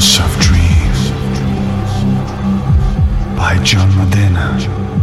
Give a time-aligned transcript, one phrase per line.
[0.00, 1.10] House of Dreams
[3.36, 4.99] by John Medina.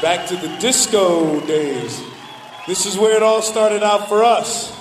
[0.00, 2.00] Back to the disco days.
[2.66, 4.79] This is where it all started out for us.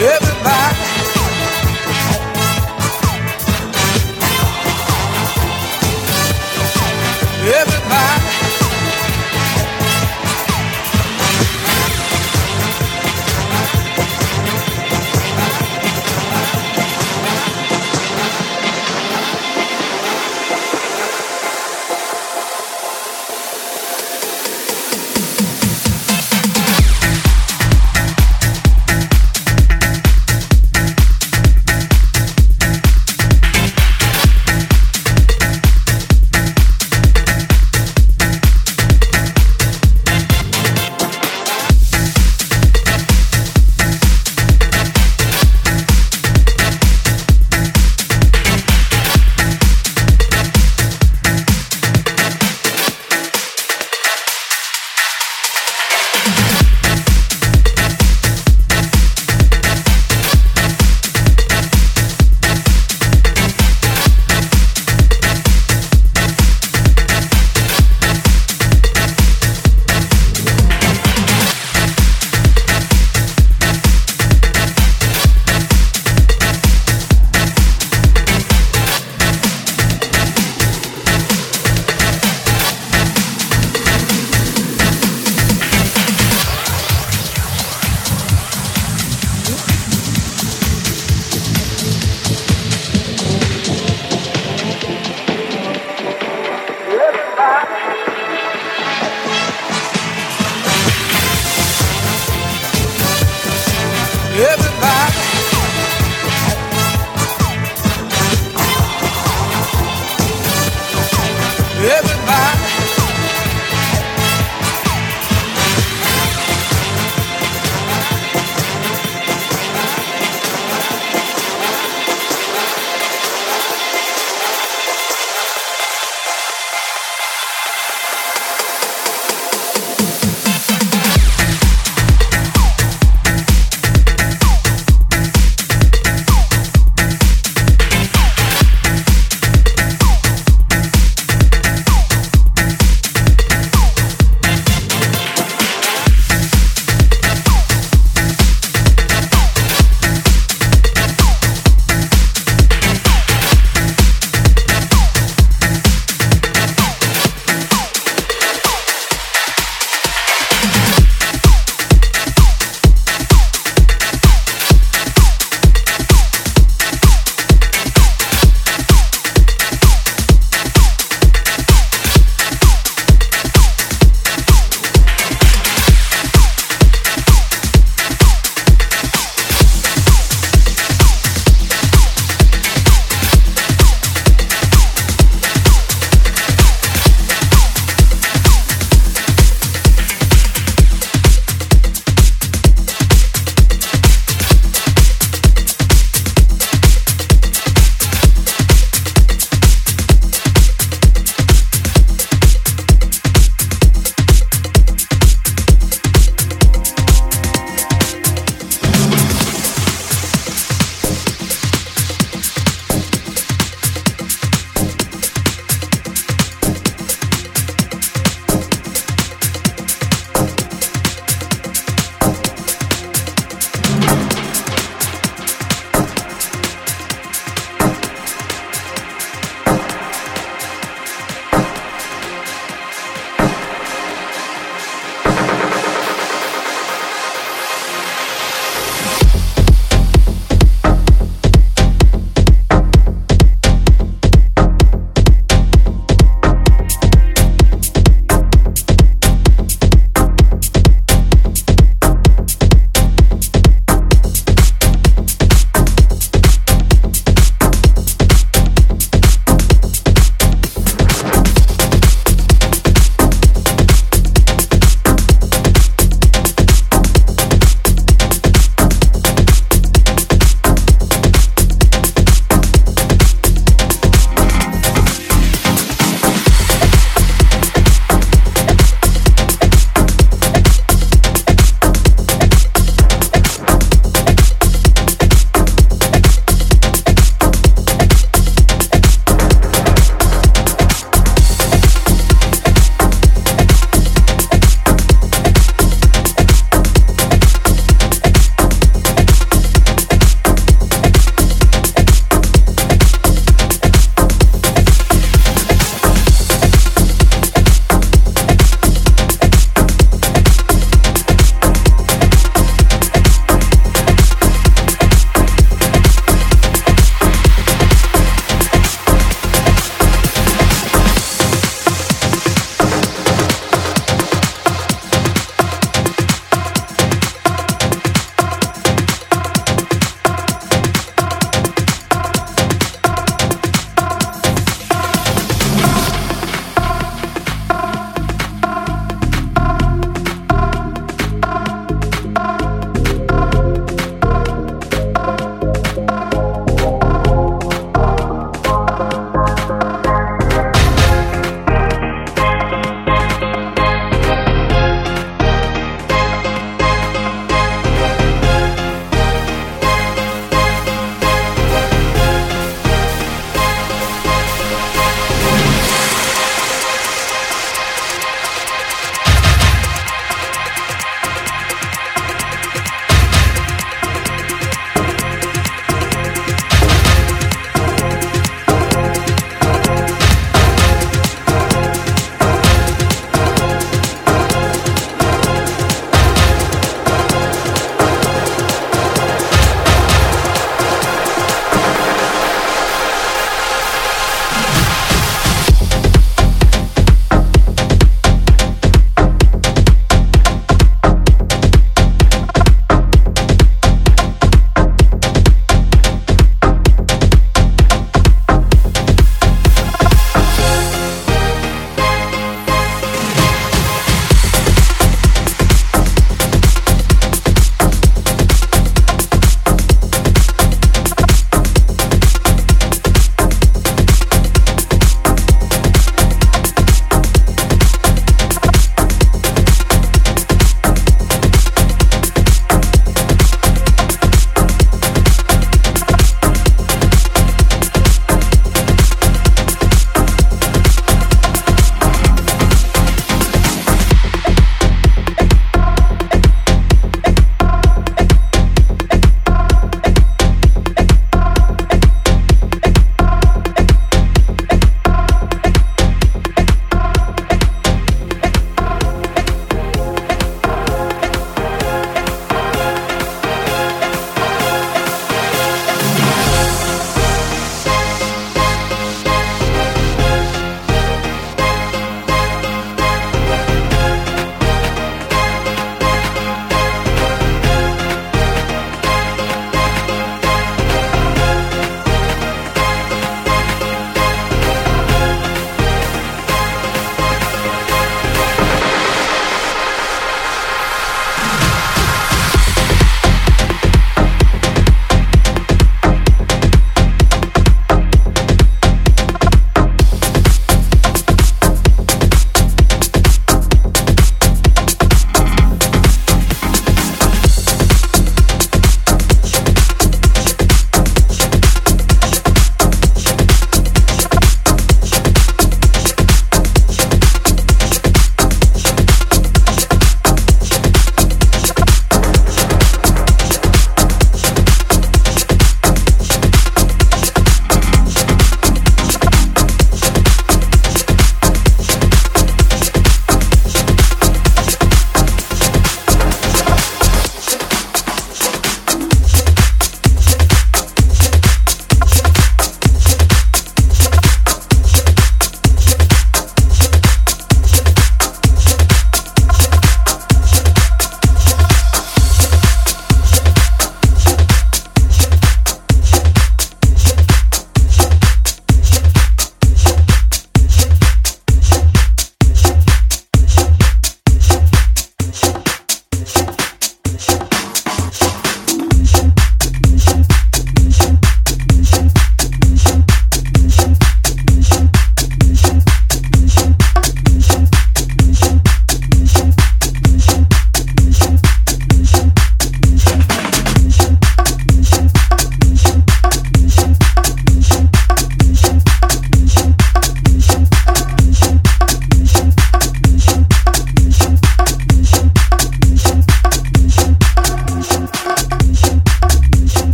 [0.00, 0.77] Everybody.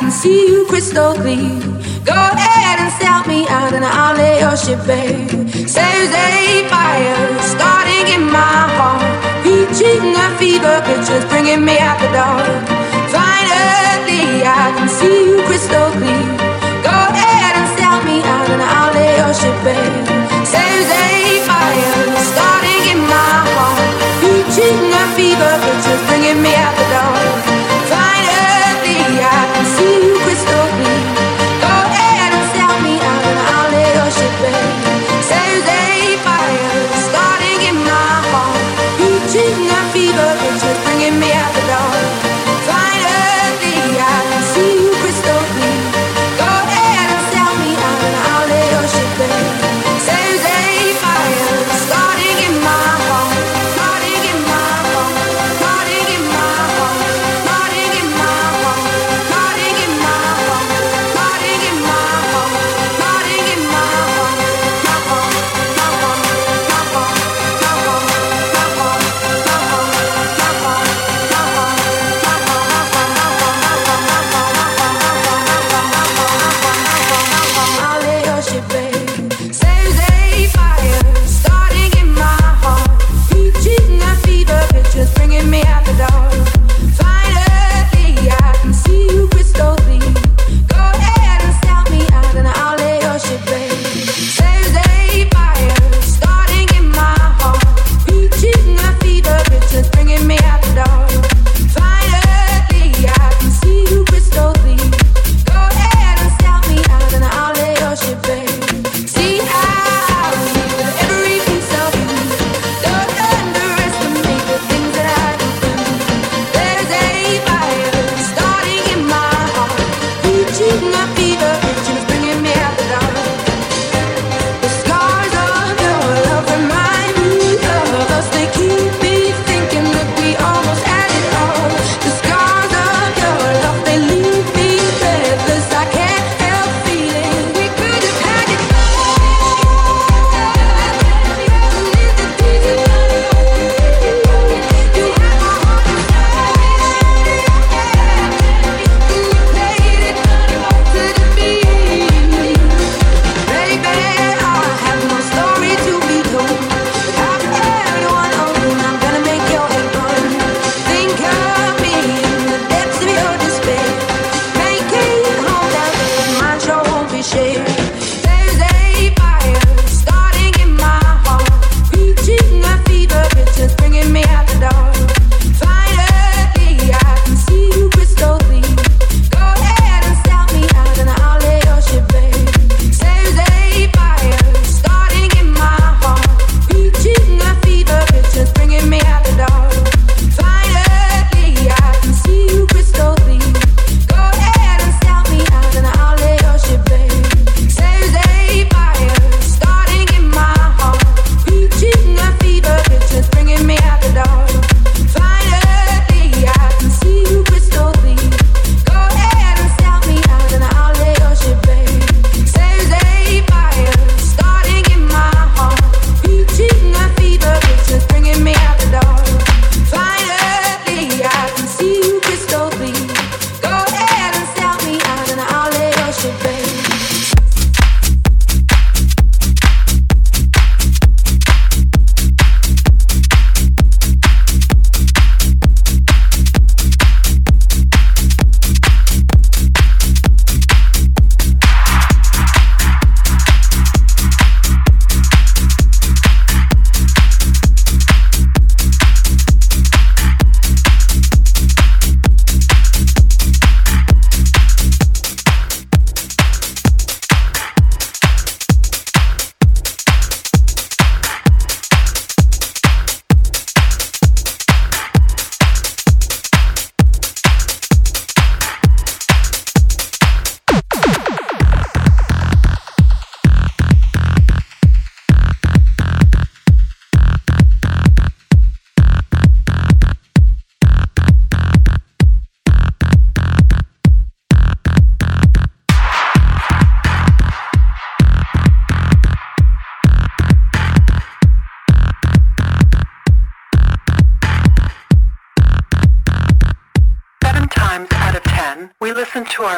[0.00, 1.60] can see you crystal clear.
[2.08, 5.28] Go ahead and sell me out, and I'll lay your ship bare.
[5.76, 6.30] Saves a
[6.72, 7.20] fire
[7.54, 9.04] starting in my heart,
[9.44, 12.29] reaching a fever pictures, bringing me out the dark.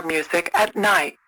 [0.05, 1.19] Music at night.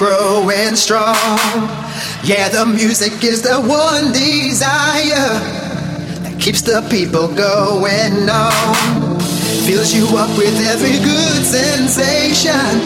[0.00, 1.14] Growing strong.
[2.24, 5.36] Yeah, the music is the one desire
[6.24, 9.20] that keeps the people going on.
[9.68, 12.80] Fills you up with every good sensation.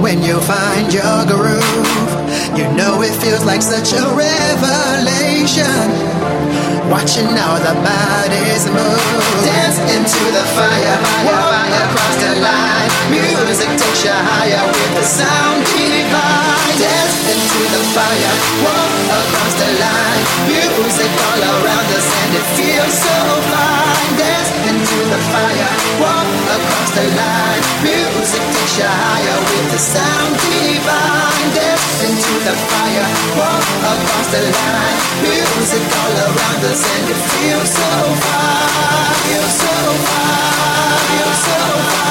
[0.00, 2.14] When you find your groove,
[2.54, 5.90] you know it feels like such a revelation.
[6.90, 9.00] Watching how the bodies move.
[9.40, 12.90] Dance into the fire, walk across the line.
[13.08, 16.76] Music takes you higher with the sound divine.
[16.76, 20.24] Dance into the fire, walk across the line.
[20.44, 23.16] Music all around us and it feels so
[23.48, 24.10] fine.
[24.20, 25.72] Dance into the fire,
[26.04, 27.62] walk across the line.
[27.80, 31.23] Music takes you higher with the sound divine.
[32.44, 34.98] The fire, walk across the line.
[35.22, 37.88] Music all around us and it feels so
[38.20, 39.14] fine.
[39.24, 39.72] Feels so
[40.04, 40.98] fine.
[41.08, 42.03] Feels so Dance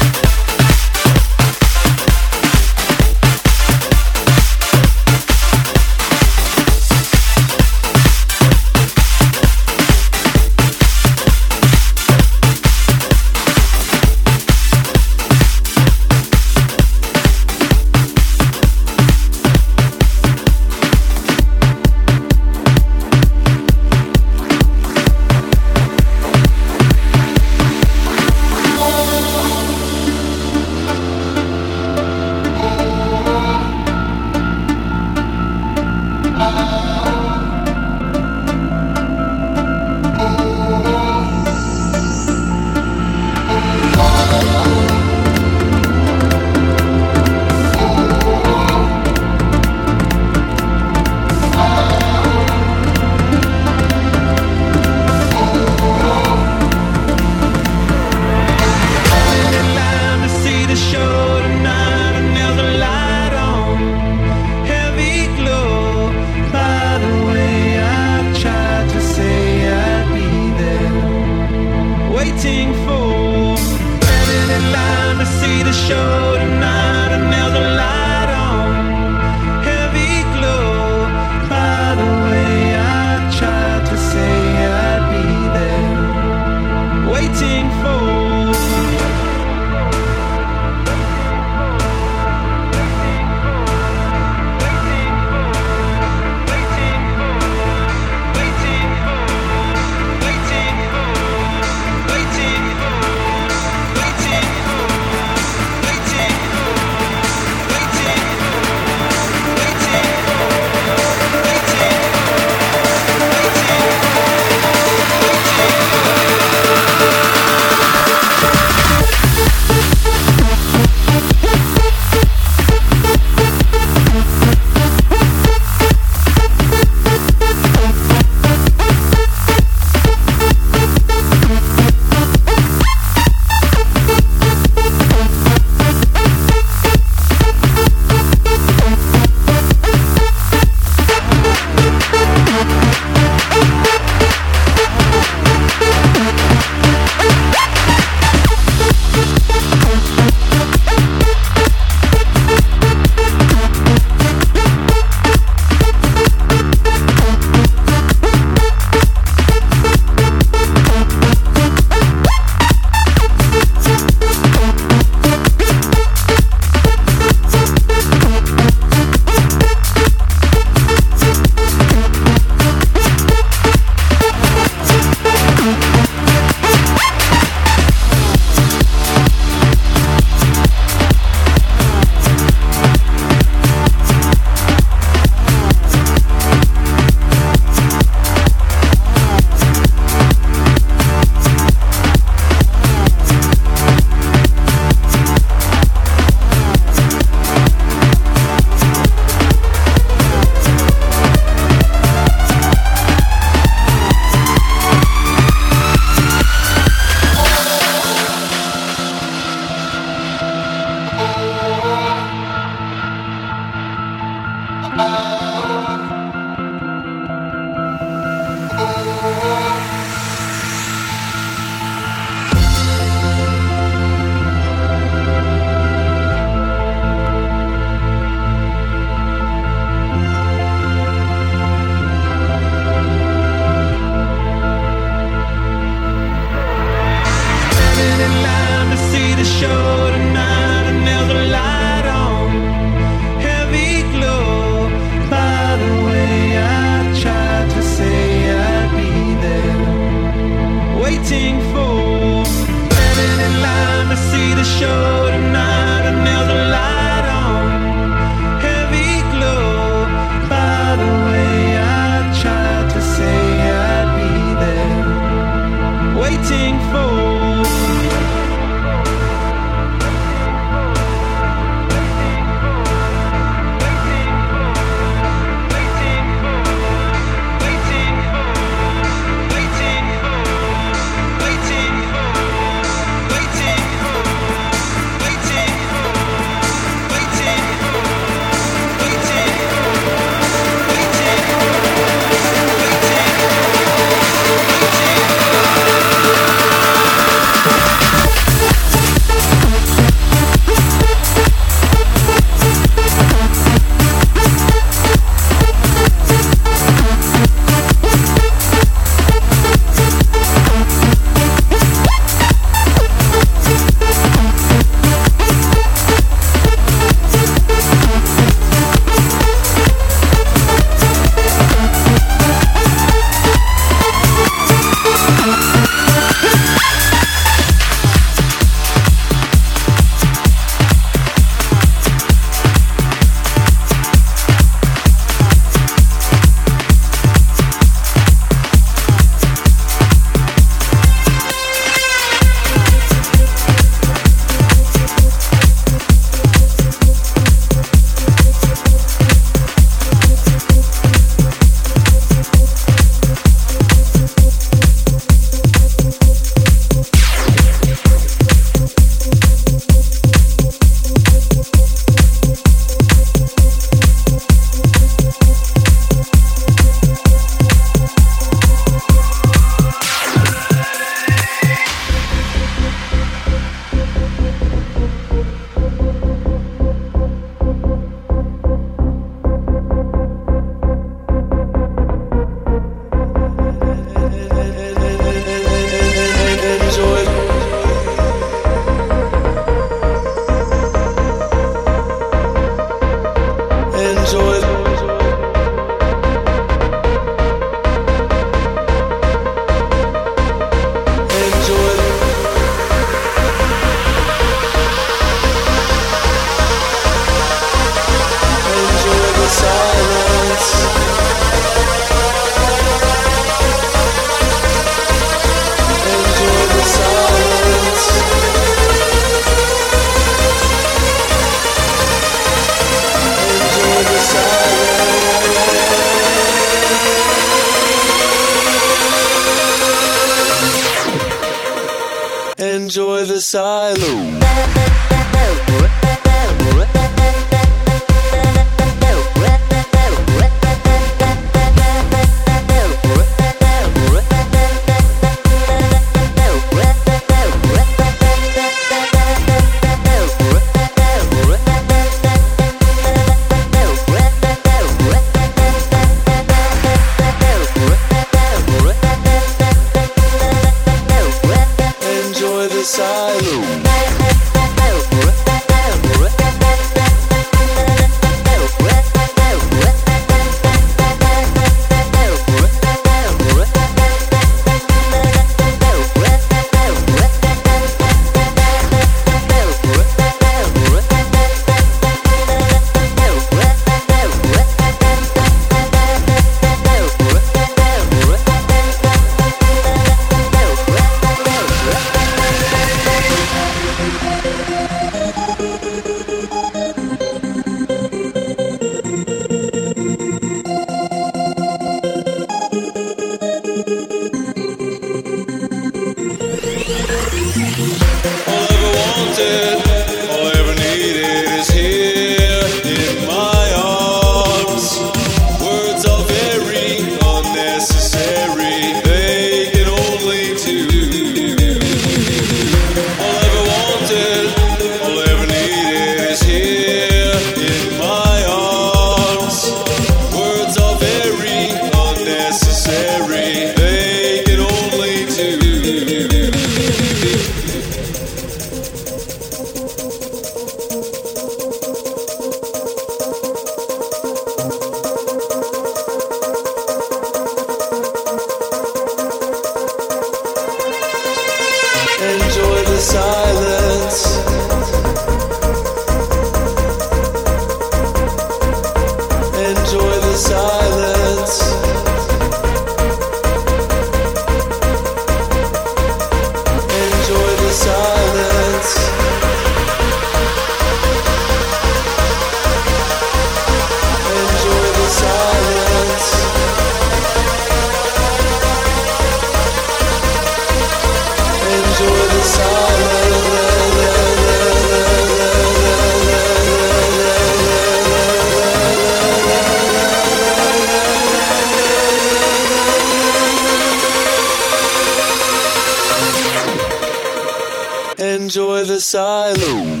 [599.01, 600.00] Enjoy